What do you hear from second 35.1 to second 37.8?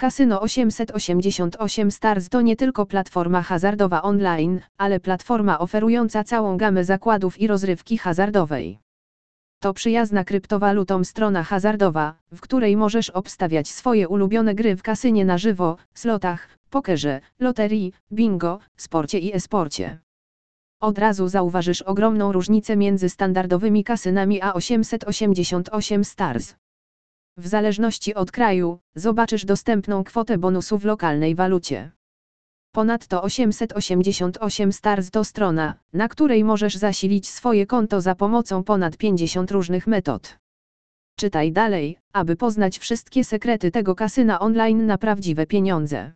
to strona, na której możesz zasilić swoje